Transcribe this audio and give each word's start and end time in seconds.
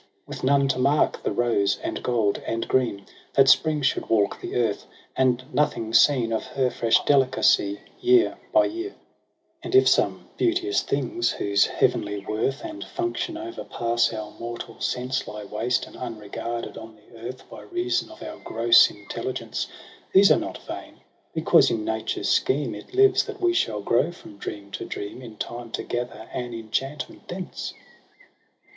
With 0.25 0.43
none 0.43 0.67
to 0.69 0.79
mark 0.79 1.21
the 1.21 1.31
rose 1.31 1.77
and 1.83 2.01
gold 2.01 2.41
and 2.47 2.67
green 2.67 3.01
5 3.35 3.35
That 3.35 3.49
Spring 3.49 3.83
should 3.83 4.09
walk 4.09 4.41
the 4.41 4.55
earth, 4.55 4.87
and 5.15 5.43
nothing 5.53 5.93
seen 5.93 6.33
Of 6.33 6.43
her 6.45 6.71
fresh 6.71 7.05
delicacy 7.05 7.79
year 7.99 8.39
by 8.51 8.65
year. 8.65 8.95
5 8.95 8.95
EROS 8.95 8.95
€^ 8.95 8.95
PSYCHE 8.95 8.95
6 8.95 8.97
And 9.61 9.75
if 9.75 9.87
some 9.87 10.29
beauteous 10.37 10.81
things,— 10.81 11.31
whose 11.37 11.67
heavenly 11.67 12.17
worth 12.25 12.65
And 12.65 12.83
function 12.83 13.37
overpass 13.37 14.11
our 14.11 14.31
mortal 14.39 14.79
sense,— 14.79 15.27
Lie 15.27 15.43
waste 15.43 15.85
and 15.85 15.95
unregarded 15.95 16.79
on 16.79 16.95
the 16.95 17.19
earth 17.19 17.47
By 17.47 17.61
reason 17.61 18.09
of 18.09 18.23
our 18.23 18.37
gross 18.37 18.89
intelligence. 18.89 19.67
These 20.13 20.31
are 20.31 20.39
not 20.39 20.57
vain, 20.65 21.01
because 21.35 21.69
in 21.69 21.85
nature's 21.85 22.29
scheme 22.29 22.73
It 22.73 22.95
lives 22.95 23.23
that 23.25 23.39
we 23.39 23.53
shall 23.53 23.81
grow 23.81 24.11
from 24.11 24.37
dream 24.39 24.71
to 24.71 24.83
dream 24.85 25.21
In 25.21 25.35
time 25.35 25.69
to 25.73 25.83
gather 25.83 26.27
an 26.33 26.55
enchantment 26.55 27.27
thence. 27.27 27.75